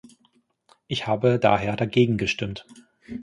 Ich 0.87 1.05
habe 1.05 1.37
daher 1.37 1.75
dagegen 1.75 2.17
gestimmt. 2.17 2.65